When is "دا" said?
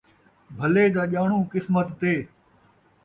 0.95-1.03